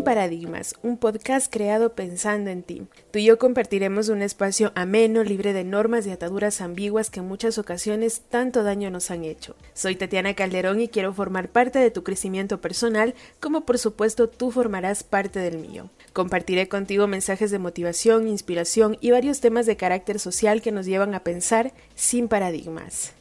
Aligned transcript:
Sin 0.00 0.04
Paradigmas, 0.06 0.76
un 0.82 0.96
podcast 0.96 1.52
creado 1.52 1.92
pensando 1.94 2.48
en 2.48 2.62
ti. 2.62 2.84
Tú 3.10 3.18
y 3.18 3.26
yo 3.26 3.38
compartiremos 3.38 4.08
un 4.08 4.22
espacio 4.22 4.72
ameno, 4.74 5.22
libre 5.22 5.52
de 5.52 5.62
normas 5.62 6.06
y 6.06 6.10
ataduras 6.10 6.62
ambiguas 6.62 7.10
que 7.10 7.20
en 7.20 7.28
muchas 7.28 7.58
ocasiones 7.58 8.22
tanto 8.30 8.62
daño 8.62 8.88
nos 8.88 9.10
han 9.10 9.24
hecho. 9.24 9.56
Soy 9.74 9.96
Tatiana 9.96 10.32
Calderón 10.32 10.80
y 10.80 10.88
quiero 10.88 11.12
formar 11.12 11.50
parte 11.50 11.80
de 11.80 11.90
tu 11.90 12.02
crecimiento 12.02 12.62
personal, 12.62 13.14
como 13.40 13.66
por 13.66 13.76
supuesto 13.76 14.26
tú 14.30 14.50
formarás 14.50 15.02
parte 15.04 15.38
del 15.38 15.58
mío. 15.58 15.90
Compartiré 16.14 16.66
contigo 16.66 17.06
mensajes 17.06 17.50
de 17.50 17.58
motivación, 17.58 18.26
inspiración 18.26 18.96
y 19.02 19.10
varios 19.10 19.40
temas 19.40 19.66
de 19.66 19.76
carácter 19.76 20.18
social 20.18 20.62
que 20.62 20.72
nos 20.72 20.86
llevan 20.86 21.14
a 21.14 21.24
pensar 21.24 21.74
sin 21.94 22.28
paradigmas. 22.28 23.12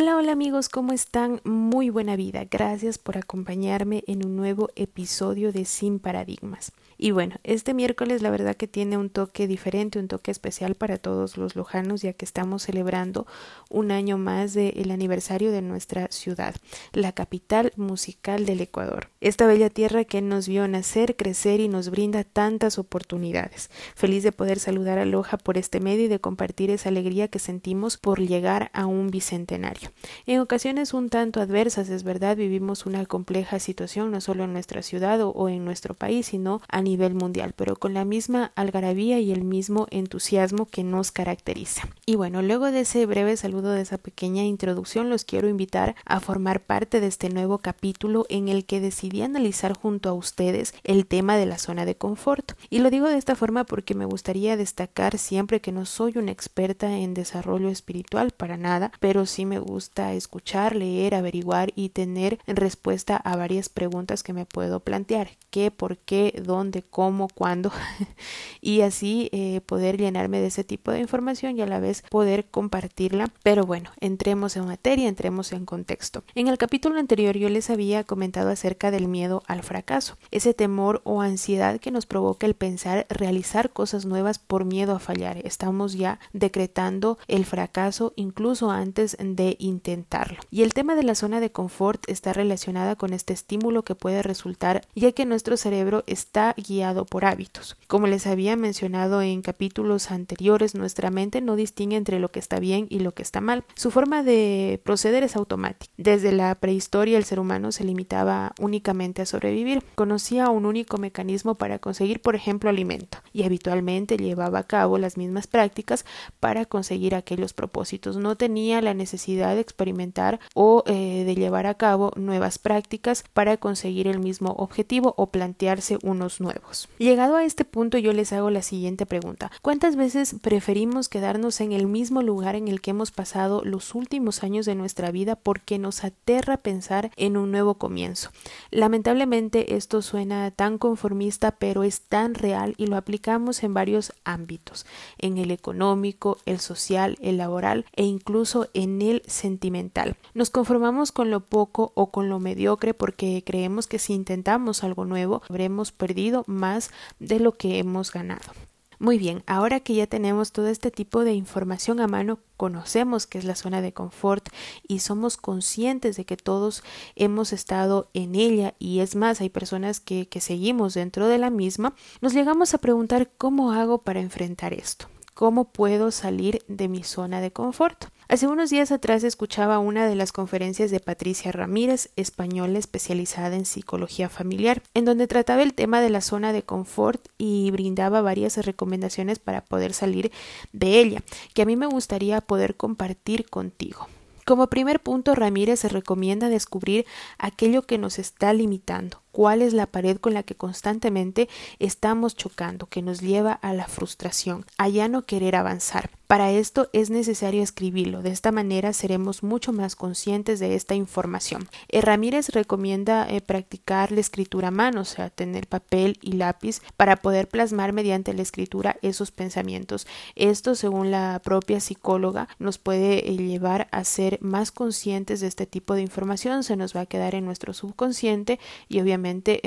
Hola, 0.00 0.14
hola 0.16 0.30
amigos, 0.30 0.68
¿cómo 0.68 0.92
están? 0.92 1.40
Muy 1.42 1.90
buena 1.90 2.14
vida. 2.14 2.44
Gracias 2.48 2.98
por 2.98 3.18
acompañarme 3.18 4.04
en 4.06 4.24
un 4.24 4.36
nuevo 4.36 4.68
episodio 4.76 5.50
de 5.50 5.64
Sin 5.64 5.98
Paradigmas. 5.98 6.70
Y 6.98 7.12
bueno, 7.12 7.36
este 7.44 7.74
miércoles 7.74 8.22
la 8.22 8.30
verdad 8.30 8.56
que 8.56 8.66
tiene 8.66 8.96
un 8.96 9.08
toque 9.08 9.46
diferente, 9.46 10.00
un 10.00 10.08
toque 10.08 10.32
especial 10.32 10.74
para 10.74 10.98
todos 10.98 11.36
los 11.36 11.54
lojanos, 11.54 12.02
ya 12.02 12.12
que 12.12 12.24
estamos 12.24 12.64
celebrando 12.64 13.26
un 13.70 13.92
año 13.92 14.18
más 14.18 14.52
del 14.52 14.90
aniversario 14.90 15.52
de 15.52 15.62
nuestra 15.62 16.08
ciudad, 16.10 16.56
la 16.92 17.12
capital 17.12 17.72
musical 17.76 18.46
del 18.46 18.60
Ecuador. 18.60 19.10
Esta 19.20 19.46
bella 19.46 19.70
tierra 19.70 20.04
que 20.04 20.20
nos 20.22 20.48
vio 20.48 20.66
nacer, 20.66 21.14
crecer 21.14 21.60
y 21.60 21.68
nos 21.68 21.90
brinda 21.90 22.24
tantas 22.24 22.78
oportunidades. 22.78 23.70
Feliz 23.94 24.24
de 24.24 24.32
poder 24.32 24.58
saludar 24.58 24.98
a 24.98 25.04
Loja 25.04 25.38
por 25.38 25.56
este 25.56 25.78
medio 25.78 26.06
y 26.06 26.08
de 26.08 26.18
compartir 26.18 26.70
esa 26.70 26.88
alegría 26.88 27.28
que 27.28 27.38
sentimos 27.38 27.96
por 27.96 28.20
llegar 28.20 28.70
a 28.74 28.86
un 28.86 29.10
bicentenario. 29.10 29.90
En 30.26 30.40
ocasiones 30.40 30.94
un 30.94 31.10
tanto 31.10 31.40
adversas, 31.40 31.88
es 31.90 32.02
verdad, 32.02 32.36
vivimos 32.36 32.86
una 32.86 33.06
compleja 33.06 33.60
situación 33.60 34.10
no 34.10 34.20
solo 34.20 34.44
en 34.44 34.52
nuestra 34.52 34.82
ciudad 34.82 35.20
o, 35.22 35.48
en 35.48 35.64
nuestro 35.64 35.94
país, 35.94 36.26
sino 36.26 36.60
a 36.68 36.82
nivel 36.88 37.14
mundial, 37.14 37.52
pero 37.54 37.76
con 37.76 37.94
la 37.94 38.04
misma 38.04 38.52
algarabía 38.54 39.20
y 39.20 39.30
el 39.30 39.44
mismo 39.44 39.86
entusiasmo 39.90 40.66
que 40.66 40.84
nos 40.84 41.12
caracteriza. 41.12 41.88
Y 42.06 42.16
bueno, 42.16 42.42
luego 42.42 42.70
de 42.70 42.80
ese 42.80 43.04
breve 43.06 43.36
saludo, 43.36 43.72
de 43.72 43.82
esa 43.82 43.98
pequeña 43.98 44.44
introducción, 44.44 45.10
los 45.10 45.24
quiero 45.24 45.48
invitar 45.48 45.94
a 46.04 46.20
formar 46.20 46.60
parte 46.60 47.00
de 47.00 47.06
este 47.06 47.28
nuevo 47.28 47.58
capítulo 47.58 48.26
en 48.28 48.48
el 48.48 48.64
que 48.64 48.80
decidí 48.80 49.22
analizar 49.22 49.76
junto 49.76 50.08
a 50.08 50.14
ustedes 50.14 50.74
el 50.84 51.06
tema 51.06 51.36
de 51.36 51.46
la 51.46 51.58
zona 51.58 51.84
de 51.84 51.96
confort. 51.96 52.52
Y 52.70 52.78
lo 52.78 52.90
digo 52.90 53.08
de 53.08 53.18
esta 53.18 53.36
forma 53.36 53.64
porque 53.64 53.94
me 53.94 54.06
gustaría 54.06 54.56
destacar 54.56 55.18
siempre 55.18 55.60
que 55.60 55.72
no 55.72 55.84
soy 55.84 56.16
una 56.16 56.32
experta 56.32 56.98
en 56.98 57.14
desarrollo 57.14 57.68
espiritual 57.68 58.30
para 58.30 58.56
nada, 58.56 58.92
pero 59.00 59.26
sí 59.26 59.44
me 59.44 59.58
gusta 59.58 60.14
escuchar, 60.14 60.74
leer, 60.74 61.14
averiguar 61.14 61.72
y 61.74 61.90
tener 61.90 62.38
respuesta 62.46 63.16
a 63.16 63.36
varias 63.36 63.68
preguntas 63.68 64.22
que 64.22 64.32
me 64.32 64.46
puedo 64.46 64.80
plantear. 64.80 65.30
¿Qué, 65.50 65.70
por 65.70 65.98
qué, 65.98 66.42
dónde? 66.44 66.77
Cómo, 66.82 67.28
cuándo 67.28 67.72
y 68.60 68.82
así 68.82 69.28
eh, 69.32 69.60
poder 69.62 69.98
llenarme 69.98 70.40
de 70.40 70.48
ese 70.48 70.64
tipo 70.64 70.90
de 70.90 71.00
información 71.00 71.58
y 71.58 71.62
a 71.62 71.66
la 71.66 71.80
vez 71.80 72.02
poder 72.10 72.46
compartirla. 72.46 73.32
Pero 73.42 73.64
bueno, 73.64 73.90
entremos 74.00 74.56
en 74.56 74.66
materia, 74.66 75.08
entremos 75.08 75.52
en 75.52 75.64
contexto. 75.64 76.22
En 76.34 76.48
el 76.48 76.58
capítulo 76.58 76.98
anterior 76.98 77.36
yo 77.36 77.48
les 77.48 77.70
había 77.70 78.04
comentado 78.04 78.50
acerca 78.50 78.90
del 78.90 79.08
miedo 79.08 79.42
al 79.46 79.62
fracaso, 79.62 80.16
ese 80.30 80.54
temor 80.54 81.00
o 81.04 81.22
ansiedad 81.22 81.80
que 81.80 81.90
nos 81.90 82.06
provoca 82.06 82.46
el 82.46 82.54
pensar 82.54 83.06
realizar 83.08 83.70
cosas 83.70 84.04
nuevas 84.04 84.38
por 84.38 84.64
miedo 84.64 84.94
a 84.94 84.98
fallar. 84.98 85.38
Estamos 85.44 85.94
ya 85.94 86.18
decretando 86.32 87.18
el 87.28 87.44
fracaso 87.44 88.12
incluso 88.16 88.70
antes 88.70 89.16
de 89.20 89.56
intentarlo. 89.58 90.38
Y 90.50 90.62
el 90.62 90.74
tema 90.74 90.94
de 90.94 91.02
la 91.02 91.14
zona 91.14 91.40
de 91.40 91.52
confort 91.52 92.02
está 92.08 92.32
relacionada 92.32 92.96
con 92.96 93.12
este 93.12 93.32
estímulo 93.32 93.82
que 93.82 93.94
puede 93.94 94.22
resultar 94.22 94.82
ya 94.94 95.12
que 95.12 95.26
nuestro 95.26 95.56
cerebro 95.56 96.04
está 96.06 96.54
guiado 96.68 97.04
por 97.04 97.24
hábitos. 97.24 97.76
Como 97.86 98.06
les 98.06 98.26
había 98.26 98.56
mencionado 98.56 99.22
en 99.22 99.42
capítulos 99.42 100.10
anteriores, 100.10 100.74
nuestra 100.74 101.10
mente 101.10 101.40
no 101.40 101.56
distingue 101.56 101.96
entre 101.96 102.18
lo 102.18 102.30
que 102.30 102.38
está 102.38 102.60
bien 102.60 102.86
y 102.90 103.00
lo 103.00 103.12
que 103.12 103.22
está 103.22 103.40
mal. 103.40 103.64
Su 103.74 103.90
forma 103.90 104.22
de 104.22 104.80
proceder 104.84 105.22
es 105.22 105.36
automática. 105.36 105.92
Desde 105.96 106.32
la 106.32 106.54
prehistoria 106.54 107.18
el 107.18 107.24
ser 107.24 107.40
humano 107.40 107.72
se 107.72 107.84
limitaba 107.84 108.52
únicamente 108.60 109.22
a 109.22 109.26
sobrevivir. 109.26 109.82
Conocía 109.94 110.50
un 110.50 110.66
único 110.66 110.98
mecanismo 110.98 111.54
para 111.54 111.78
conseguir, 111.78 112.20
por 112.20 112.36
ejemplo, 112.36 112.70
alimento 112.70 113.18
y 113.32 113.44
habitualmente 113.44 114.16
llevaba 114.16 114.60
a 114.60 114.66
cabo 114.66 114.98
las 114.98 115.16
mismas 115.16 115.46
prácticas 115.46 116.04
para 116.40 116.66
conseguir 116.66 117.14
aquellos 117.14 117.52
propósitos. 117.52 118.16
No 118.16 118.36
tenía 118.36 118.82
la 118.82 118.94
necesidad 118.94 119.54
de 119.54 119.60
experimentar 119.60 120.40
o 120.54 120.84
eh, 120.86 121.24
de 121.24 121.34
llevar 121.34 121.66
a 121.66 121.74
cabo 121.74 122.12
nuevas 122.16 122.58
prácticas 122.58 123.24
para 123.32 123.56
conseguir 123.56 124.08
el 124.08 124.18
mismo 124.18 124.50
objetivo 124.50 125.14
o 125.16 125.30
plantearse 125.30 125.98
unos 126.02 126.40
nuevos. 126.40 126.57
Llegado 126.98 127.36
a 127.36 127.44
este 127.44 127.64
punto 127.64 127.98
yo 127.98 128.12
les 128.12 128.32
hago 128.32 128.50
la 128.50 128.62
siguiente 128.62 129.06
pregunta. 129.06 129.50
¿Cuántas 129.62 129.96
veces 129.96 130.36
preferimos 130.40 131.08
quedarnos 131.08 131.60
en 131.60 131.72
el 131.72 131.86
mismo 131.86 132.22
lugar 132.22 132.56
en 132.56 132.68
el 132.68 132.80
que 132.80 132.90
hemos 132.90 133.10
pasado 133.10 133.62
los 133.64 133.94
últimos 133.94 134.42
años 134.42 134.66
de 134.66 134.74
nuestra 134.74 135.10
vida 135.10 135.36
porque 135.36 135.78
nos 135.78 136.04
aterra 136.04 136.58
pensar 136.58 137.10
en 137.16 137.36
un 137.36 137.50
nuevo 137.50 137.74
comienzo? 137.74 138.30
Lamentablemente 138.70 139.76
esto 139.76 140.02
suena 140.02 140.50
tan 140.50 140.78
conformista 140.78 141.52
pero 141.52 141.82
es 141.82 142.00
tan 142.02 142.34
real 142.34 142.74
y 142.76 142.86
lo 142.86 142.96
aplicamos 142.96 143.62
en 143.62 143.74
varios 143.74 144.12
ámbitos, 144.24 144.86
en 145.18 145.38
el 145.38 145.50
económico, 145.50 146.38
el 146.46 146.60
social, 146.60 147.16
el 147.20 147.38
laboral 147.38 147.86
e 147.94 148.04
incluso 148.04 148.68
en 148.74 149.02
el 149.02 149.22
sentimental. 149.26 150.16
Nos 150.34 150.50
conformamos 150.50 151.12
con 151.12 151.30
lo 151.30 151.40
poco 151.40 151.92
o 151.94 152.10
con 152.10 152.28
lo 152.28 152.40
mediocre 152.40 152.94
porque 152.94 153.42
creemos 153.44 153.86
que 153.86 153.98
si 153.98 154.14
intentamos 154.14 154.84
algo 154.84 155.04
nuevo 155.04 155.42
habremos 155.48 155.92
perdido 155.92 156.44
más 156.48 156.90
de 157.20 157.38
lo 157.38 157.52
que 157.52 157.78
hemos 157.78 158.12
ganado. 158.12 158.52
Muy 159.00 159.16
bien, 159.16 159.44
ahora 159.46 159.78
que 159.78 159.94
ya 159.94 160.08
tenemos 160.08 160.50
todo 160.50 160.66
este 160.66 160.90
tipo 160.90 161.22
de 161.22 161.32
información 161.32 162.00
a 162.00 162.08
mano, 162.08 162.40
conocemos 162.56 163.28
que 163.28 163.38
es 163.38 163.44
la 163.44 163.54
zona 163.54 163.80
de 163.80 163.92
confort 163.92 164.48
y 164.88 164.98
somos 164.98 165.36
conscientes 165.36 166.16
de 166.16 166.24
que 166.24 166.36
todos 166.36 166.82
hemos 167.14 167.52
estado 167.52 168.10
en 168.12 168.34
ella 168.34 168.74
y 168.80 168.98
es 168.98 169.14
más, 169.14 169.40
hay 169.40 169.50
personas 169.50 170.00
que, 170.00 170.26
que 170.26 170.40
seguimos 170.40 170.94
dentro 170.94 171.28
de 171.28 171.38
la 171.38 171.50
misma, 171.50 171.94
nos 172.20 172.32
llegamos 172.32 172.74
a 172.74 172.78
preguntar 172.78 173.30
cómo 173.38 173.70
hago 173.70 173.98
para 173.98 174.18
enfrentar 174.18 174.72
esto, 174.72 175.06
cómo 175.32 175.70
puedo 175.70 176.10
salir 176.10 176.64
de 176.66 176.88
mi 176.88 177.04
zona 177.04 177.40
de 177.40 177.52
confort. 177.52 178.06
Hace 178.30 178.46
unos 178.46 178.68
días 178.68 178.92
atrás 178.92 179.24
escuchaba 179.24 179.78
una 179.78 180.06
de 180.06 180.14
las 180.14 180.32
conferencias 180.32 180.90
de 180.90 181.00
Patricia 181.00 181.50
Ramírez, 181.50 182.10
española 182.14 182.78
especializada 182.78 183.56
en 183.56 183.64
psicología 183.64 184.28
familiar, 184.28 184.82
en 184.92 185.06
donde 185.06 185.26
trataba 185.26 185.62
el 185.62 185.72
tema 185.72 186.02
de 186.02 186.10
la 186.10 186.20
zona 186.20 186.52
de 186.52 186.62
confort 186.62 187.26
y 187.38 187.70
brindaba 187.70 188.20
varias 188.20 188.58
recomendaciones 188.58 189.38
para 189.38 189.62
poder 189.62 189.94
salir 189.94 190.30
de 190.74 191.00
ella, 191.00 191.22
que 191.54 191.62
a 191.62 191.64
mí 191.64 191.74
me 191.76 191.86
gustaría 191.86 192.42
poder 192.42 192.76
compartir 192.76 193.48
contigo. 193.48 194.08
Como 194.44 194.66
primer 194.66 195.00
punto, 195.00 195.34
Ramírez 195.34 195.80
se 195.80 195.88
recomienda 195.88 196.50
descubrir 196.50 197.06
aquello 197.38 197.82
que 197.82 197.96
nos 197.96 198.18
está 198.18 198.52
limitando, 198.52 199.22
cuál 199.32 199.62
es 199.62 199.72
la 199.72 199.86
pared 199.86 200.18
con 200.18 200.34
la 200.34 200.42
que 200.42 200.54
constantemente 200.54 201.48
estamos 201.78 202.36
chocando, 202.36 202.86
que 202.86 203.02
nos 203.02 203.20
lleva 203.20 203.52
a 203.52 203.72
la 203.72 203.86
frustración, 203.86 204.64
a 204.78 204.88
ya 204.88 205.08
no 205.08 205.26
querer 205.26 205.56
avanzar. 205.56 206.10
Para 206.28 206.50
esto 206.50 206.90
es 206.92 207.08
necesario 207.08 207.62
escribirlo, 207.62 208.20
de 208.20 208.30
esta 208.30 208.52
manera 208.52 208.92
seremos 208.92 209.42
mucho 209.42 209.72
más 209.72 209.96
conscientes 209.96 210.60
de 210.60 210.74
esta 210.74 210.94
información. 210.94 211.66
Eh, 211.88 212.02
Ramírez 212.02 212.50
recomienda 212.50 213.26
eh, 213.26 213.40
practicar 213.40 214.12
la 214.12 214.20
escritura 214.20 214.68
a 214.68 214.70
mano, 214.70 215.00
o 215.00 215.04
sea, 215.06 215.30
tener 215.30 215.66
papel 215.66 216.18
y 216.20 216.32
lápiz 216.32 216.82
para 216.98 217.16
poder 217.16 217.48
plasmar 217.48 217.94
mediante 217.94 218.34
la 218.34 218.42
escritura 218.42 218.98
esos 219.00 219.30
pensamientos. 219.30 220.06
Esto, 220.36 220.74
según 220.74 221.10
la 221.10 221.40
propia 221.42 221.80
psicóloga, 221.80 222.46
nos 222.58 222.76
puede 222.76 223.30
eh, 223.30 223.34
llevar 223.34 223.88
a 223.90 224.04
ser 224.04 224.38
más 224.42 224.70
conscientes 224.70 225.40
de 225.40 225.46
este 225.46 225.64
tipo 225.64 225.94
de 225.94 226.02
información, 226.02 226.62
se 226.62 226.76
nos 226.76 226.94
va 226.94 227.00
a 227.00 227.06
quedar 227.06 227.36
en 227.36 227.46
nuestro 227.46 227.72
subconsciente 227.72 228.60
y 228.86 229.00
obviamente 229.00 229.17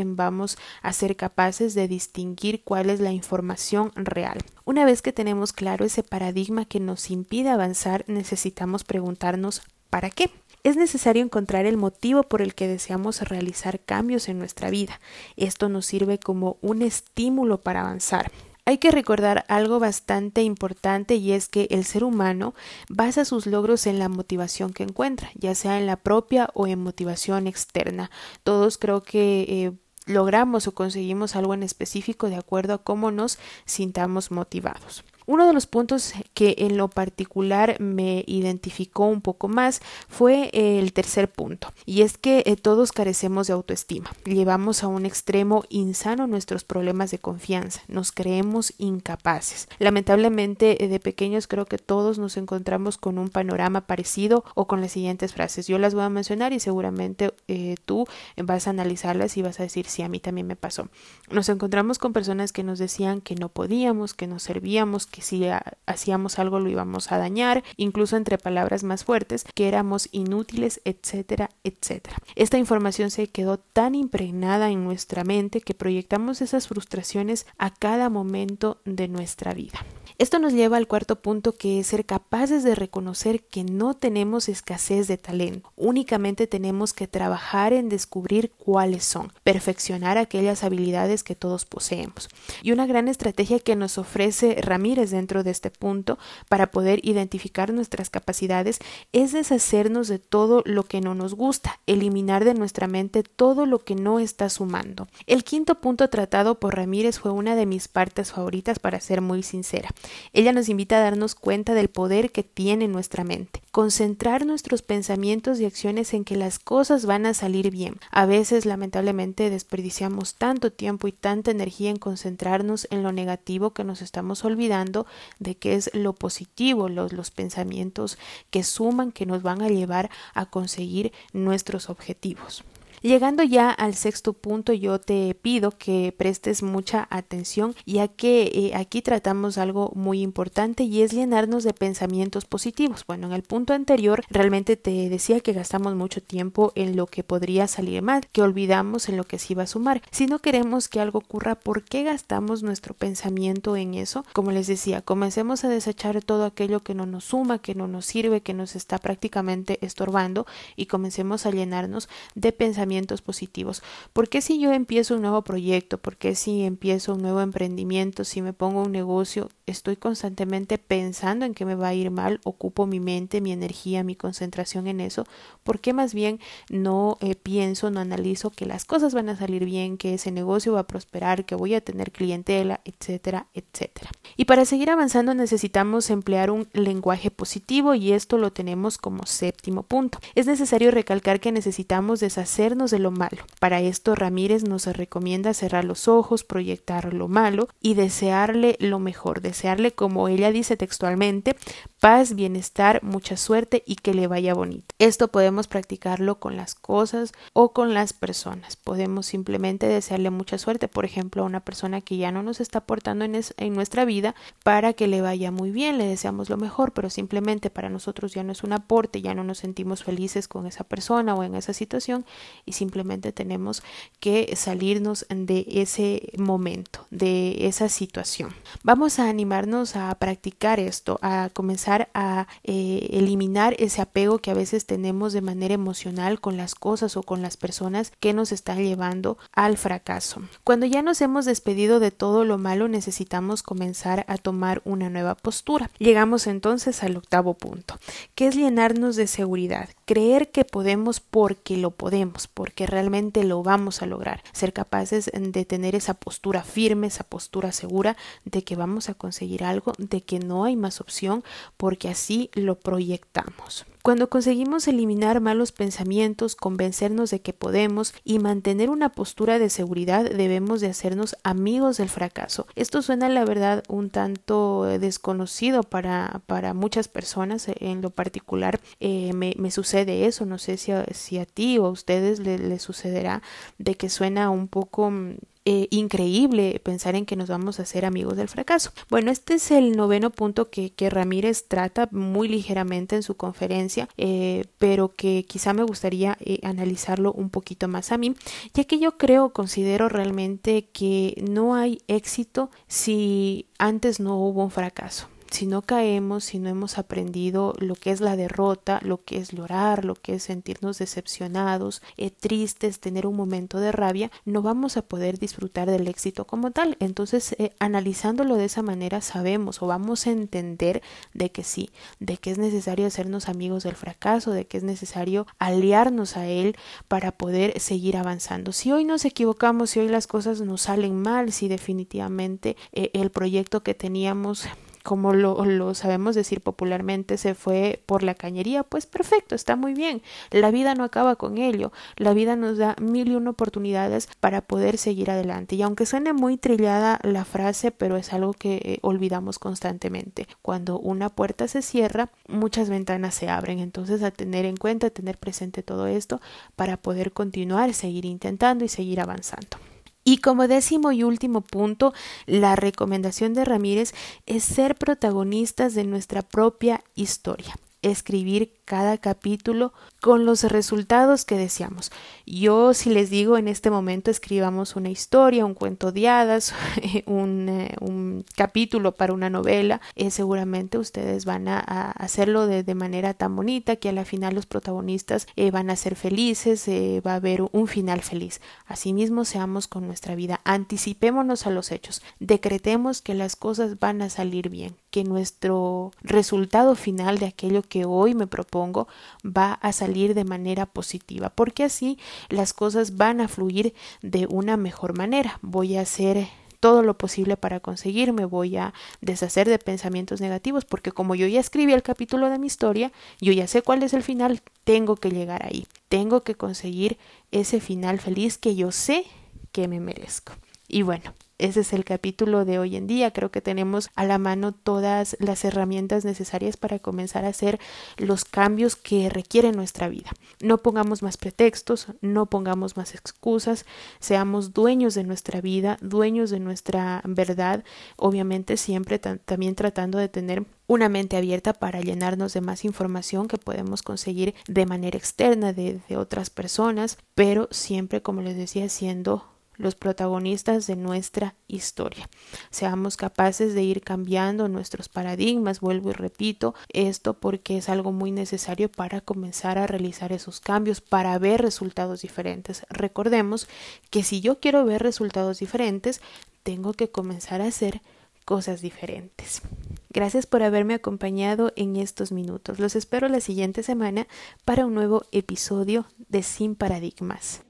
vamos 0.05 0.57
a 0.81 0.93
ser 0.93 1.15
capaces 1.15 1.73
de 1.73 1.87
distinguir 1.87 2.63
cuál 2.63 2.89
es 2.89 2.99
la 2.99 3.11
información 3.11 3.91
real. 3.95 4.39
Una 4.65 4.85
vez 4.85 5.01
que 5.01 5.13
tenemos 5.13 5.53
claro 5.53 5.85
ese 5.85 6.03
paradigma 6.03 6.65
que 6.65 6.79
nos 6.79 7.09
impide 7.09 7.49
avanzar, 7.49 8.05
necesitamos 8.07 8.83
preguntarnos 8.83 9.61
¿para 9.89 10.09
qué? 10.09 10.31
Es 10.63 10.77
necesario 10.77 11.23
encontrar 11.23 11.65
el 11.65 11.77
motivo 11.77 12.23
por 12.23 12.41
el 12.41 12.53
que 12.53 12.67
deseamos 12.67 13.21
realizar 13.21 13.79
cambios 13.79 14.29
en 14.29 14.37
nuestra 14.37 14.69
vida. 14.69 14.99
Esto 15.35 15.69
nos 15.69 15.87
sirve 15.87 16.19
como 16.19 16.57
un 16.61 16.83
estímulo 16.83 17.61
para 17.61 17.81
avanzar. 17.81 18.31
Hay 18.65 18.77
que 18.77 18.91
recordar 18.91 19.43
algo 19.47 19.79
bastante 19.79 20.43
importante 20.43 21.15
y 21.15 21.31
es 21.31 21.49
que 21.49 21.67
el 21.71 21.83
ser 21.83 22.03
humano 22.03 22.53
basa 22.89 23.25
sus 23.25 23.47
logros 23.47 23.87
en 23.87 23.97
la 23.97 24.07
motivación 24.07 24.71
que 24.71 24.83
encuentra, 24.83 25.31
ya 25.33 25.55
sea 25.55 25.79
en 25.79 25.87
la 25.87 25.97
propia 25.97 26.49
o 26.53 26.67
en 26.67 26.81
motivación 26.81 27.47
externa. 27.47 28.11
Todos 28.43 28.77
creo 28.77 29.01
que 29.01 29.41
eh, 29.47 29.71
logramos 30.05 30.67
o 30.67 30.73
conseguimos 30.73 31.35
algo 31.35 31.55
en 31.55 31.63
específico 31.63 32.29
de 32.29 32.35
acuerdo 32.35 32.75
a 32.75 32.83
cómo 32.83 33.09
nos 33.09 33.39
sintamos 33.65 34.29
motivados. 34.29 35.03
Uno 35.25 35.47
de 35.47 35.53
los 35.53 35.67
puntos 35.67 36.13
que 36.33 36.55
en 36.59 36.77
lo 36.77 36.89
particular 36.89 37.79
me 37.79 38.23
identificó 38.27 39.05
un 39.05 39.21
poco 39.21 39.47
más 39.47 39.81
fue 40.07 40.49
el 40.53 40.93
tercer 40.93 41.31
punto, 41.31 41.71
y 41.85 42.01
es 42.01 42.17
que 42.17 42.43
eh, 42.45 42.55
todos 42.55 42.91
carecemos 42.91 43.47
de 43.47 43.53
autoestima. 43.53 44.11
Llevamos 44.25 44.83
a 44.83 44.87
un 44.87 45.05
extremo 45.05 45.63
insano 45.69 46.27
nuestros 46.27 46.63
problemas 46.63 47.11
de 47.11 47.19
confianza, 47.19 47.81
nos 47.87 48.11
creemos 48.11 48.73
incapaces. 48.77 49.67
Lamentablemente, 49.79 50.83
eh, 50.83 50.87
de 50.87 50.99
pequeños 50.99 51.47
creo 51.47 51.65
que 51.65 51.77
todos 51.77 52.17
nos 52.17 52.37
encontramos 52.37 52.97
con 52.97 53.17
un 53.17 53.29
panorama 53.29 53.81
parecido 53.81 54.43
o 54.55 54.67
con 54.67 54.81
las 54.81 54.91
siguientes 54.91 55.33
frases. 55.33 55.67
Yo 55.67 55.77
las 55.77 55.93
voy 55.93 56.03
a 56.03 56.09
mencionar 56.09 56.53
y 56.53 56.59
seguramente 56.59 57.33
eh, 57.47 57.75
tú 57.85 58.07
vas 58.37 58.67
a 58.67 58.71
analizarlas 58.71 59.37
y 59.37 59.41
vas 59.41 59.59
a 59.59 59.63
decir 59.63 59.87
si 59.87 60.01
a 60.01 60.09
mí 60.09 60.19
también 60.19 60.47
me 60.47 60.55
pasó. 60.55 60.89
Nos 61.29 61.49
encontramos 61.49 61.99
con 61.99 62.13
personas 62.13 62.51
que 62.51 62.63
nos 62.63 62.79
decían 62.79 63.21
que 63.21 63.35
no 63.35 63.49
podíamos, 63.49 64.13
que 64.13 64.27
no 64.27 64.39
servíamos, 64.39 65.05
que 65.11 65.21
si 65.21 65.47
hacíamos 65.85 66.39
algo 66.39 66.59
lo 66.59 66.69
íbamos 66.69 67.11
a 67.11 67.17
dañar, 67.17 67.63
incluso 67.77 68.17
entre 68.17 68.37
palabras 68.37 68.83
más 68.83 69.03
fuertes, 69.03 69.45
que 69.53 69.67
éramos 69.67 70.09
inútiles, 70.11 70.81
etcétera, 70.85 71.49
etcétera. 71.63 72.17
Esta 72.35 72.57
información 72.57 73.11
se 73.11 73.27
quedó 73.27 73.57
tan 73.57 73.93
impregnada 73.93 74.69
en 74.69 74.83
nuestra 74.83 75.23
mente 75.23 75.61
que 75.61 75.73
proyectamos 75.73 76.41
esas 76.41 76.67
frustraciones 76.67 77.45
a 77.57 77.71
cada 77.71 78.09
momento 78.09 78.79
de 78.85 79.07
nuestra 79.07 79.53
vida. 79.53 79.85
Esto 80.17 80.37
nos 80.37 80.53
lleva 80.53 80.77
al 80.77 80.87
cuarto 80.87 81.21
punto 81.21 81.53
que 81.53 81.79
es 81.79 81.87
ser 81.87 82.05
capaces 82.05 82.63
de 82.63 82.75
reconocer 82.75 83.43
que 83.43 83.63
no 83.63 83.95
tenemos 83.95 84.49
escasez 84.49 85.07
de 85.07 85.17
talento, 85.17 85.71
únicamente 85.75 86.45
tenemos 86.45 86.93
que 86.93 87.07
trabajar 87.07 87.73
en 87.73 87.89
descubrir 87.89 88.51
cuáles 88.51 89.03
son, 89.03 89.33
perfeccionar 89.43 90.19
aquellas 90.19 90.63
habilidades 90.63 91.23
que 91.23 91.33
todos 91.33 91.65
poseemos. 91.65 92.29
Y 92.61 92.71
una 92.71 92.85
gran 92.85 93.07
estrategia 93.07 93.57
que 93.59 93.75
nos 93.75 93.97
ofrece 93.97 94.57
Ramírez 94.61 95.00
dentro 95.09 95.43
de 95.43 95.49
este 95.49 95.71
punto 95.71 96.19
para 96.47 96.69
poder 96.69 96.99
identificar 97.01 97.73
nuestras 97.73 98.11
capacidades 98.11 98.77
es 99.11 99.31
deshacernos 99.31 100.07
de 100.07 100.19
todo 100.19 100.61
lo 100.65 100.83
que 100.83 101.01
no 101.01 101.15
nos 101.15 101.33
gusta, 101.33 101.79
eliminar 101.87 102.45
de 102.45 102.53
nuestra 102.53 102.87
mente 102.87 103.23
todo 103.23 103.65
lo 103.65 103.79
que 103.79 103.95
no 103.95 104.19
está 104.19 104.49
sumando. 104.49 105.07
El 105.25 105.43
quinto 105.43 105.81
punto 105.81 106.07
tratado 106.09 106.59
por 106.59 106.75
Ramírez 106.75 107.17
fue 107.17 107.31
una 107.31 107.55
de 107.55 107.65
mis 107.65 107.87
partes 107.87 108.31
favoritas 108.31 108.77
para 108.77 108.99
ser 108.99 109.21
muy 109.21 109.41
sincera. 109.41 109.89
Ella 110.33 110.51
nos 110.51 110.69
invita 110.69 110.97
a 110.97 111.01
darnos 111.01 111.33
cuenta 111.33 111.73
del 111.73 111.89
poder 111.89 112.31
que 112.31 112.43
tiene 112.43 112.87
nuestra 112.87 113.23
mente, 113.23 113.60
concentrar 113.71 114.45
nuestros 114.45 114.81
pensamientos 114.81 115.59
y 115.59 115.65
acciones 115.65 116.13
en 116.13 116.25
que 116.25 116.35
las 116.35 116.59
cosas 116.59 117.05
van 117.05 117.25
a 117.25 117.33
salir 117.33 117.71
bien. 117.71 117.95
A 118.11 118.25
veces, 118.25 118.65
lamentablemente, 118.65 119.49
desperdiciamos 119.49 120.35
tanto 120.35 120.71
tiempo 120.71 121.07
y 121.07 121.13
tanta 121.13 121.51
energía 121.51 121.89
en 121.89 121.97
concentrarnos 121.97 122.87
en 122.91 123.01
lo 123.01 123.11
negativo 123.11 123.71
que 123.71 123.83
nos 123.83 124.01
estamos 124.01 124.43
olvidando 124.43 125.05
de 125.39 125.55
que 125.55 125.75
es 125.75 125.89
lo 125.93 126.13
positivo, 126.13 126.89
los, 126.89 127.13
los 127.13 127.31
pensamientos 127.31 128.17
que 128.49 128.63
suman, 128.63 129.11
que 129.11 129.25
nos 129.25 129.41
van 129.41 129.61
a 129.61 129.69
llevar 129.69 130.09
a 130.33 130.45
conseguir 130.45 131.13
nuestros 131.31 131.89
objetivos. 131.89 132.63
Llegando 133.01 133.41
ya 133.41 133.71
al 133.71 133.95
sexto 133.95 134.33
punto, 134.33 134.73
yo 134.73 134.99
te 134.99 135.33
pido 135.33 135.71
que 135.71 136.13
prestes 136.15 136.61
mucha 136.61 137.07
atención, 137.09 137.73
ya 137.87 138.07
que 138.07 138.43
eh, 138.43 138.75
aquí 138.75 139.01
tratamos 139.01 139.57
algo 139.57 139.91
muy 139.95 140.21
importante 140.21 140.83
y 140.83 141.01
es 141.01 141.11
llenarnos 141.11 141.63
de 141.63 141.73
pensamientos 141.73 142.45
positivos. 142.45 143.03
Bueno, 143.07 143.25
en 143.25 143.33
el 143.33 143.41
punto 143.41 143.73
anterior 143.73 144.23
realmente 144.29 144.77
te 144.77 145.09
decía 145.09 145.39
que 145.39 145.51
gastamos 145.51 145.95
mucho 145.95 146.21
tiempo 146.21 146.73
en 146.75 146.95
lo 146.95 147.07
que 147.07 147.23
podría 147.23 147.67
salir 147.67 148.03
mal, 148.03 148.27
que 148.31 148.43
olvidamos 148.43 149.09
en 149.09 149.17
lo 149.17 149.23
que 149.23 149.39
se 149.39 149.53
iba 149.53 149.63
a 149.63 149.67
sumar. 149.67 150.03
Si 150.11 150.27
no 150.27 150.37
queremos 150.37 150.87
que 150.87 150.99
algo 150.99 151.19
ocurra, 151.19 151.55
¿por 151.55 151.83
qué 151.83 152.03
gastamos 152.03 152.61
nuestro 152.61 152.93
pensamiento 152.93 153.75
en 153.77 153.95
eso? 153.95 154.25
Como 154.31 154.51
les 154.51 154.67
decía, 154.67 155.01
comencemos 155.01 155.63
a 155.63 155.69
desechar 155.69 156.21
todo 156.21 156.45
aquello 156.45 156.81
que 156.81 156.93
no 156.93 157.07
nos 157.07 157.23
suma, 157.23 157.57
que 157.57 157.73
no 157.73 157.87
nos 157.87 158.05
sirve, 158.05 158.41
que 158.41 158.53
nos 158.53 158.75
está 158.75 158.99
prácticamente 158.99 159.83
estorbando 159.83 160.45
y 160.75 160.85
comencemos 160.85 161.47
a 161.47 161.49
llenarnos 161.49 162.07
de 162.35 162.51
pensamientos 162.51 162.90
positivos. 163.21 163.81
¿Por 164.11 164.27
qué 164.27 164.41
si 164.41 164.59
yo 164.59 164.73
empiezo 164.73 165.15
un 165.15 165.21
nuevo 165.21 165.43
proyecto? 165.43 165.97
¿Por 165.97 166.17
qué 166.17 166.35
si 166.35 166.63
empiezo 166.63 167.13
un 167.13 167.21
nuevo 167.21 167.41
emprendimiento? 167.41 168.25
Si 168.25 168.41
me 168.41 168.51
pongo 168.51 168.83
un 168.83 168.91
negocio, 168.91 169.49
estoy 169.65 169.95
constantemente 169.95 170.77
pensando 170.77 171.45
en 171.45 171.53
que 171.53 171.65
me 171.65 171.75
va 171.75 171.89
a 171.89 171.93
ir 171.93 172.11
mal, 172.11 172.41
ocupo 172.43 172.85
mi 172.85 172.99
mente, 172.99 173.39
mi 173.39 173.53
energía, 173.53 174.03
mi 174.03 174.15
concentración 174.15 174.87
en 174.87 174.99
eso. 174.99 175.25
¿Por 175.63 175.79
qué 175.79 175.93
más 175.93 176.13
bien 176.13 176.39
no 176.69 177.17
eh, 177.21 177.35
pienso, 177.35 177.89
no 177.91 178.01
analizo 178.01 178.49
que 178.49 178.65
las 178.65 178.83
cosas 178.83 179.13
van 179.13 179.29
a 179.29 179.37
salir 179.37 179.63
bien, 179.63 179.97
que 179.97 180.15
ese 180.15 180.31
negocio 180.31 180.73
va 180.73 180.81
a 180.81 180.87
prosperar, 180.87 181.45
que 181.45 181.55
voy 181.55 181.75
a 181.75 181.81
tener 181.81 182.11
clientela, 182.11 182.81
etcétera, 182.83 183.47
etcétera? 183.53 184.11
Y 184.35 184.45
para 184.45 184.65
seguir 184.65 184.89
avanzando 184.89 185.33
necesitamos 185.33 186.09
emplear 186.09 186.51
un 186.51 186.67
lenguaje 186.73 187.31
positivo 187.31 187.95
y 187.95 188.11
esto 188.11 188.37
lo 188.37 188.51
tenemos 188.51 188.97
como 188.97 189.25
séptimo 189.25 189.83
punto. 189.83 190.19
Es 190.35 190.47
necesario 190.47 190.91
recalcar 190.91 191.39
que 191.39 191.51
necesitamos 191.51 192.19
deshacernos 192.19 192.80
de 192.89 192.97
lo 192.97 193.11
malo. 193.11 193.43
Para 193.59 193.81
esto 193.81 194.15
Ramírez 194.15 194.63
nos 194.63 194.87
recomienda 194.87 195.53
cerrar 195.53 195.85
los 195.85 196.07
ojos, 196.07 196.43
proyectar 196.43 197.13
lo 197.13 197.27
malo 197.27 197.67
y 197.79 197.93
desearle 197.93 198.77
lo 198.79 198.97
mejor, 198.97 199.41
desearle 199.41 199.91
como 199.91 200.27
ella 200.27 200.51
dice 200.51 200.77
textualmente, 200.77 201.55
paz, 202.01 202.33
bienestar, 202.33 203.03
mucha 203.03 203.37
suerte 203.37 203.83
y 203.85 203.95
que 203.95 204.15
le 204.15 204.25
vaya 204.25 204.55
bonito. 204.55 204.95
Esto 204.97 205.27
podemos 205.27 205.67
practicarlo 205.67 206.39
con 206.39 206.57
las 206.57 206.73
cosas 206.73 207.31
o 207.53 207.73
con 207.73 207.93
las 207.93 208.11
personas. 208.11 208.75
Podemos 208.75 209.27
simplemente 209.27 209.85
desearle 209.85 210.31
mucha 210.31 210.57
suerte, 210.57 210.87
por 210.87 211.05
ejemplo, 211.05 211.43
a 211.43 211.45
una 211.45 211.59
persona 211.59 212.01
que 212.01 212.17
ya 212.17 212.31
no 212.31 212.41
nos 212.41 212.59
está 212.59 212.79
aportando 212.79 213.23
en, 213.23 213.73
nuestra 213.75 214.03
vida 214.03 214.33
para 214.63 214.93
que 214.93 215.05
le 215.05 215.21
vaya 215.21 215.51
muy 215.51 215.69
bien, 215.69 215.99
le 215.99 216.07
deseamos 216.07 216.49
lo 216.49 216.57
mejor, 216.57 216.91
pero 216.91 217.11
simplemente 217.11 217.69
para 217.69 217.89
nosotros 217.89 218.33
ya 218.33 218.43
no 218.43 218.51
es 218.51 218.63
un 218.63 218.73
aporte, 218.73 219.21
ya 219.21 219.35
no 219.35 219.43
nos 219.43 219.59
sentimos 219.59 220.03
felices 220.03 220.47
con 220.47 220.65
esa 220.65 220.83
persona 220.83 221.35
o 221.35 221.43
en 221.43 221.53
esa 221.53 221.73
situación 221.73 222.25
y 222.65 222.73
simplemente 222.73 223.31
tenemos 223.31 223.83
que 224.19 224.55
salirnos 224.55 225.27
de 225.29 225.67
ese 225.69 226.31
momento, 226.35 227.05
de 227.11 227.67
esa 227.67 227.89
situación. 227.89 228.55
Vamos 228.81 229.19
a 229.19 229.29
animarnos 229.29 229.95
a 229.95 230.15
practicar 230.15 230.79
esto, 230.79 231.19
a 231.21 231.51
comenzar 231.53 231.90
a 232.13 232.47
eh, 232.63 233.09
eliminar 233.11 233.75
ese 233.79 234.01
apego 234.01 234.39
que 234.39 234.51
a 234.51 234.55
veces 234.55 234.85
tenemos 234.85 235.33
de 235.33 235.41
manera 235.41 235.73
emocional 235.73 236.39
con 236.39 236.57
las 236.57 236.75
cosas 236.75 237.17
o 237.17 237.23
con 237.23 237.41
las 237.41 237.57
personas 237.57 238.11
que 238.19 238.33
nos 238.33 238.51
están 238.51 238.77
llevando 238.77 239.37
al 239.51 239.77
fracaso. 239.77 240.41
Cuando 240.63 240.85
ya 240.85 241.01
nos 241.01 241.21
hemos 241.21 241.45
despedido 241.45 241.99
de 241.99 242.11
todo 242.11 242.45
lo 242.45 242.57
malo, 242.57 242.87
necesitamos 242.87 243.63
comenzar 243.63 244.25
a 244.27 244.37
tomar 244.37 244.81
una 244.85 245.09
nueva 245.09 245.35
postura. 245.35 245.89
Llegamos 245.99 246.47
entonces 246.47 247.03
al 247.03 247.17
octavo 247.17 247.53
punto, 247.55 247.97
que 248.35 248.47
es 248.47 248.55
llenarnos 248.55 249.15
de 249.15 249.27
seguridad, 249.27 249.89
creer 250.05 250.51
que 250.51 250.65
podemos 250.65 251.19
porque 251.19 251.77
lo 251.77 251.91
podemos, 251.91 252.47
porque 252.47 252.87
realmente 252.87 253.43
lo 253.43 253.63
vamos 253.63 254.01
a 254.01 254.05
lograr, 254.05 254.43
ser 254.53 254.73
capaces 254.73 255.31
de 255.33 255.65
tener 255.65 255.95
esa 255.95 256.13
postura 256.13 256.63
firme, 256.63 257.07
esa 257.07 257.23
postura 257.23 257.71
segura 257.71 258.17
de 258.45 258.63
que 258.63 258.75
vamos 258.75 259.09
a 259.09 259.13
conseguir 259.13 259.63
algo, 259.63 259.93
de 259.97 260.21
que 260.21 260.39
no 260.39 260.63
hay 260.63 260.75
más 260.75 261.01
opción, 261.01 261.43
porque 261.81 262.09
así 262.09 262.51
lo 262.53 262.75
proyectamos. 262.75 263.87
Cuando 264.03 264.29
conseguimos 264.29 264.87
eliminar 264.87 265.41
malos 265.41 265.71
pensamientos, 265.71 266.55
convencernos 266.55 267.31
de 267.31 267.41
que 267.41 267.53
podemos 267.53 268.13
y 268.23 268.37
mantener 268.37 268.91
una 268.91 269.09
postura 269.09 269.57
de 269.57 269.71
seguridad, 269.71 270.29
debemos 270.29 270.79
de 270.81 270.89
hacernos 270.89 271.35
amigos 271.43 271.97
del 271.97 272.09
fracaso. 272.09 272.67
Esto 272.75 273.01
suena, 273.01 273.29
la 273.29 273.45
verdad, 273.45 273.83
un 273.87 274.11
tanto 274.11 274.83
desconocido 274.83 275.81
para, 275.81 276.41
para 276.45 276.75
muchas 276.75 277.07
personas. 277.07 277.67
En 277.67 278.03
lo 278.03 278.11
particular, 278.11 278.79
eh, 278.99 279.33
me, 279.33 279.55
me, 279.57 279.71
sucede 279.71 280.27
eso. 280.27 280.45
No 280.45 280.59
sé 280.59 280.77
si 280.77 280.91
a, 280.91 281.05
si 281.13 281.39
a 281.39 281.45
ti 281.45 281.79
o 281.79 281.87
a 281.87 281.89
ustedes 281.89 282.39
les 282.39 282.59
le 282.59 282.77
sucederá 282.77 283.41
de 283.79 283.95
que 283.95 284.09
suena 284.09 284.51
un 284.51 284.67
poco 284.67 285.09
mm, 285.09 285.37
eh, 285.65 285.87
increíble 285.91 286.81
pensar 286.83 287.15
en 287.15 287.25
que 287.25 287.35
nos 287.35 287.49
vamos 287.49 287.79
a 287.79 287.83
hacer 287.83 288.03
amigos 288.05 288.35
del 288.35 288.47
fracaso. 288.47 288.91
Bueno, 289.09 289.29
este 289.29 289.55
es 289.55 289.69
el 289.69 289.95
noveno 289.95 290.31
punto 290.31 290.69
que, 290.69 290.91
que 290.91 291.09
Ramírez 291.09 291.67
trata 291.67 292.09
muy 292.11 292.47
ligeramente 292.47 293.15
en 293.15 293.23
su 293.23 293.37
conferencia, 293.37 294.09
eh, 294.17 294.65
pero 294.79 295.13
que 295.15 295.45
quizá 295.47 295.73
me 295.73 295.83
gustaría 295.83 296.37
eh, 296.39 296.59
analizarlo 296.63 297.31
un 297.31 297.49
poquito 297.49 297.87
más 297.87 298.11
a 298.11 298.17
mí, 298.17 298.33
ya 298.73 298.85
que 298.85 298.97
yo 298.97 299.17
creo, 299.17 299.53
considero 299.53 300.09
realmente 300.09 300.89
que 300.91 301.43
no 301.47 301.75
hay 301.75 302.01
éxito 302.07 302.71
si 302.87 303.67
antes 303.77 304.19
no 304.19 304.37
hubo 304.37 304.63
un 304.63 304.71
fracaso 304.71 305.30
si 305.51 305.67
no 305.67 305.81
caemos, 305.81 306.45
si 306.45 306.59
no 306.59 306.69
hemos 306.69 306.97
aprendido 306.97 307.73
lo 307.77 307.95
que 307.95 308.11
es 308.11 308.21
la 308.21 308.35
derrota, 308.35 308.99
lo 309.03 309.23
que 309.23 309.37
es 309.37 309.51
llorar, 309.51 310.05
lo 310.05 310.15
que 310.15 310.35
es 310.35 310.43
sentirnos 310.43 310.97
decepcionados, 310.97 312.01
eh, 312.17 312.31
tristes, 312.31 312.99
tener 312.99 313.27
un 313.27 313.35
momento 313.35 313.79
de 313.79 313.91
rabia, 313.91 314.31
no 314.45 314.61
vamos 314.61 314.97
a 314.97 315.01
poder 315.01 315.39
disfrutar 315.39 315.91
del 315.91 316.07
éxito 316.07 316.45
como 316.45 316.71
tal. 316.71 316.95
Entonces, 316.99 317.53
eh, 317.59 317.71
analizándolo 317.79 318.55
de 318.55 318.65
esa 318.65 318.81
manera, 318.81 319.21
sabemos 319.21 319.81
o 319.81 319.87
vamos 319.87 320.25
a 320.25 320.31
entender 320.31 321.01
de 321.33 321.51
que 321.51 321.63
sí, 321.63 321.91
de 322.19 322.37
que 322.37 322.51
es 322.51 322.57
necesario 322.57 323.05
hacernos 323.05 323.49
amigos 323.49 323.83
del 323.83 323.95
fracaso, 323.95 324.51
de 324.51 324.65
que 324.65 324.77
es 324.77 324.83
necesario 324.83 325.47
aliarnos 325.59 326.37
a 326.37 326.47
él 326.47 326.77
para 327.07 327.33
poder 327.33 327.79
seguir 327.79 328.15
avanzando. 328.15 328.71
Si 328.71 328.91
hoy 328.91 329.03
nos 329.03 329.25
equivocamos, 329.25 329.91
si 329.91 329.99
hoy 329.99 330.07
las 330.07 330.27
cosas 330.27 330.61
nos 330.61 330.83
salen 330.83 331.21
mal, 331.21 331.51
si 331.51 331.67
definitivamente 331.67 332.77
eh, 332.93 333.11
el 333.13 333.31
proyecto 333.31 333.83
que 333.83 333.93
teníamos 333.93 334.67
como 335.03 335.33
lo, 335.33 335.63
lo, 335.65 335.93
sabemos 335.93 336.35
decir 336.35 336.61
popularmente, 336.61 337.37
se 337.37 337.53
fue 337.53 338.01
por 338.05 338.23
la 338.23 338.33
cañería, 338.33 338.83
pues 338.83 339.05
perfecto, 339.05 339.55
está 339.55 339.75
muy 339.75 339.93
bien. 339.93 340.21
La 340.49 340.71
vida 340.71 340.95
no 340.95 341.03
acaba 341.03 341.35
con 341.35 341.57
ello. 341.57 341.91
La 342.17 342.33
vida 342.33 342.55
nos 342.55 342.77
da 342.77 342.95
mil 342.99 343.29
y 343.29 343.35
una 343.35 343.51
oportunidades 343.51 344.27
para 344.39 344.61
poder 344.61 344.97
seguir 344.97 345.29
adelante. 345.29 345.75
Y 345.75 345.83
aunque 345.83 346.05
suene 346.05 346.33
muy 346.33 346.57
trillada 346.57 347.19
la 347.23 347.45
frase, 347.45 347.91
pero 347.91 348.17
es 348.17 348.33
algo 348.33 348.53
que 348.53 348.81
eh, 348.83 348.99
olvidamos 349.01 349.59
constantemente. 349.59 350.47
Cuando 350.61 350.97
una 350.99 351.29
puerta 351.29 351.67
se 351.67 351.81
cierra, 351.81 352.31
muchas 352.47 352.89
ventanas 352.89 353.35
se 353.35 353.49
abren. 353.49 353.79
Entonces, 353.79 354.23
a 354.23 354.31
tener 354.31 354.65
en 354.65 354.77
cuenta, 354.77 355.07
a 355.07 355.11
tener 355.11 355.37
presente 355.37 355.83
todo 355.83 356.07
esto 356.07 356.41
para 356.75 356.97
poder 356.97 357.31
continuar, 357.31 357.93
seguir 357.93 358.25
intentando 358.25 358.83
y 358.83 358.87
seguir 358.87 359.21
avanzando. 359.21 359.77
Y 360.23 360.37
como 360.37 360.67
décimo 360.67 361.11
y 361.11 361.23
último 361.23 361.61
punto, 361.61 362.13
la 362.45 362.75
recomendación 362.75 363.53
de 363.53 363.65
Ramírez 363.65 364.13
es 364.45 364.63
ser 364.63 364.95
protagonistas 364.95 365.95
de 365.95 366.03
nuestra 366.03 366.41
propia 366.41 367.03
historia 367.15 367.75
escribir 368.01 368.73
cada 368.85 369.17
capítulo 369.17 369.93
con 370.19 370.45
los 370.45 370.63
resultados 370.63 371.45
que 371.45 371.57
deseamos. 371.57 372.11
Yo 372.45 372.93
si 372.93 373.09
les 373.09 373.29
digo 373.29 373.57
en 373.57 373.67
este 373.67 373.89
momento 373.89 374.31
escribamos 374.31 374.95
una 374.95 375.09
historia, 375.09 375.65
un 375.65 375.73
cuento 375.73 376.11
de 376.11 376.27
hadas, 376.27 376.73
un, 377.25 377.69
eh, 377.69 377.95
un 378.01 378.45
capítulo 378.55 379.13
para 379.13 379.33
una 379.33 379.49
novela, 379.49 380.01
eh, 380.15 380.31
seguramente 380.31 380.97
ustedes 380.97 381.45
van 381.45 381.67
a, 381.67 381.79
hacerlo 382.11 382.67
de, 382.67 382.83
de, 382.83 382.95
manera 382.95 383.33
tan 383.33 383.55
bonita 383.55 383.95
que 383.95 384.09
a 384.09 384.13
la 384.13 384.25
final 384.25 384.55
los 384.55 384.65
protagonistas 384.65 385.47
eh, 385.55 385.71
van 385.71 385.89
a 385.89 385.95
ser 385.95 386.15
felices, 386.15 386.89
va 387.25 387.33
a 387.33 387.35
haber 387.35 387.63
un 387.71 387.87
final 387.87 388.21
feliz. 388.21 388.61
Asimismo 388.85 389.45
seamos 389.45 389.87
con 389.87 390.05
nuestra 390.07 390.35
vida, 390.35 390.61
anticipémonos 390.63 391.65
a 391.65 391.71
los 391.71 391.91
hechos, 391.91 392.21
decretemos 392.39 393.21
que 393.21 393.33
las 393.33 393.55
cosas 393.55 393.99
van 393.99 394.21
a 394.21 394.29
salir 394.29 394.69
bien, 394.69 394.95
que 395.11 395.23
nuestro 395.23 396.11
resultado 396.21 396.95
final 396.95 397.37
de 397.37 397.45
aquello 397.45 397.83
que 397.83 398.05
hoy 398.05 398.33
me 398.33 398.47
propongo 398.47 399.07
va 399.45 399.73
a 399.73 399.91
salir 399.91 400.33
de 400.33 400.45
manera 400.45 400.85
positiva, 400.85 401.49
porque 401.49 401.83
así 401.83 402.17
las 402.49 402.73
cosas 402.73 403.17
van 403.17 403.41
a 403.41 403.47
fluir 403.47 403.93
de 404.21 404.47
una 404.49 404.77
mejor 404.77 405.17
manera. 405.17 405.59
Voy 405.61 405.97
a 405.97 406.01
hacer 406.01 406.47
todo 406.79 407.03
lo 407.03 407.17
posible 407.17 407.57
para 407.57 407.79
conseguirme, 407.79 408.43
voy 408.45 408.75
a 408.75 408.93
deshacer 409.21 409.69
de 409.69 409.77
pensamientos 409.77 410.41
negativos, 410.41 410.83
porque 410.83 411.11
como 411.11 411.35
yo 411.35 411.45
ya 411.47 411.59
escribí 411.59 411.93
el 411.93 412.01
capítulo 412.01 412.49
de 412.49 412.57
mi 412.57 412.67
historia, 412.67 413.11
yo 413.39 413.53
ya 413.53 413.67
sé 413.67 413.83
cuál 413.83 414.01
es 414.01 414.13
el 414.13 414.23
final, 414.23 414.61
tengo 414.83 415.15
que 415.15 415.29
llegar 415.29 415.63
ahí, 415.63 415.85
tengo 416.09 416.43
que 416.43 416.55
conseguir 416.55 417.19
ese 417.51 417.79
final 417.79 418.19
feliz 418.19 418.57
que 418.57 418.75
yo 418.75 418.91
sé 418.91 419.25
que 419.71 419.87
me 419.87 419.99
merezco. 419.99 420.53
Y 420.87 421.03
bueno, 421.03 421.33
ese 421.61 421.81
es 421.81 421.93
el 421.93 422.03
capítulo 422.03 422.65
de 422.65 422.79
hoy 422.79 422.95
en 422.95 423.05
día. 423.05 423.31
Creo 423.31 423.51
que 423.51 423.61
tenemos 423.61 424.09
a 424.15 424.25
la 424.25 424.39
mano 424.39 424.71
todas 424.71 425.37
las 425.39 425.63
herramientas 425.63 426.25
necesarias 426.25 426.75
para 426.75 426.99
comenzar 426.99 427.45
a 427.45 427.49
hacer 427.49 427.79
los 428.17 428.45
cambios 428.45 428.95
que 428.95 429.29
requiere 429.29 429.71
nuestra 429.71 430.09
vida. 430.09 430.31
No 430.59 430.79
pongamos 430.79 431.21
más 431.21 431.37
pretextos, 431.37 432.07
no 432.21 432.47
pongamos 432.47 432.97
más 432.97 433.13
excusas, 433.13 433.85
seamos 434.19 434.73
dueños 434.73 435.13
de 435.13 435.23
nuestra 435.23 435.61
vida, 435.61 435.97
dueños 436.01 436.49
de 436.49 436.59
nuestra 436.59 437.21
verdad, 437.25 437.83
obviamente 438.15 438.75
siempre 438.75 439.19
también 439.19 439.75
tratando 439.75 440.17
de 440.17 440.29
tener 440.29 440.65
una 440.87 441.09
mente 441.09 441.37
abierta 441.37 441.73
para 441.73 442.01
llenarnos 442.01 442.53
de 442.53 442.61
más 442.61 442.83
información 442.83 443.47
que 443.47 443.57
podemos 443.57 444.01
conseguir 444.01 444.55
de 444.67 444.85
manera 444.85 445.17
externa 445.17 445.73
de, 445.73 446.01
de 446.09 446.17
otras 446.17 446.49
personas, 446.49 447.17
pero 447.35 447.67
siempre, 447.71 448.21
como 448.21 448.41
les 448.41 448.57
decía, 448.57 448.89
siendo 448.89 449.50
los 449.81 449.95
protagonistas 449.95 450.87
de 450.87 450.95
nuestra 450.95 451.55
historia. 451.67 452.29
Seamos 452.69 453.17
capaces 453.17 453.73
de 453.73 453.83
ir 453.83 454.01
cambiando 454.01 454.67
nuestros 454.67 455.09
paradigmas, 455.09 455.79
vuelvo 455.79 456.11
y 456.11 456.13
repito 456.13 456.73
esto 456.89 457.33
porque 457.33 457.77
es 457.77 457.89
algo 457.89 458.11
muy 458.11 458.31
necesario 458.31 458.91
para 458.91 459.21
comenzar 459.21 459.77
a 459.77 459.87
realizar 459.87 460.31
esos 460.31 460.59
cambios, 460.59 461.01
para 461.01 461.37
ver 461.39 461.61
resultados 461.61 462.21
diferentes. 462.21 462.85
Recordemos 462.89 463.67
que 464.09 464.23
si 464.23 464.41
yo 464.41 464.59
quiero 464.59 464.85
ver 464.85 465.03
resultados 465.03 465.59
diferentes, 465.59 466.21
tengo 466.63 466.93
que 466.93 467.09
comenzar 467.09 467.61
a 467.61 467.67
hacer 467.67 468.01
cosas 468.45 468.81
diferentes. 468.81 469.61
Gracias 470.09 470.45
por 470.45 470.63
haberme 470.63 470.93
acompañado 470.93 471.71
en 471.75 471.95
estos 471.95 472.31
minutos. 472.31 472.79
Los 472.79 472.95
espero 472.95 473.29
la 473.29 473.39
siguiente 473.39 473.83
semana 473.83 474.27
para 474.65 474.85
un 474.85 474.93
nuevo 474.93 475.23
episodio 475.31 476.05
de 476.27 476.43
Sin 476.43 476.75
Paradigmas. 476.75 477.61